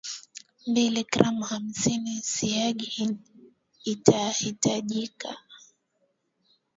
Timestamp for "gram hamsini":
1.13-2.15